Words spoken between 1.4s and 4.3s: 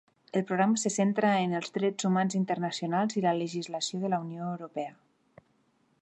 en els drets humans internacionals i la legislació de la